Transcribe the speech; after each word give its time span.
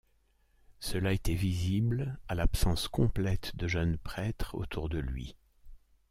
Cela 0.79 1.13
était 1.13 1.35
visible 1.35 2.17
à 2.27 2.33
l’absence 2.33 2.87
complète 2.87 3.55
de 3.55 3.67
jeunes 3.67 3.99
prêtres 3.99 4.55
autour 4.55 4.89
de 4.89 4.97
lui. 4.97 5.35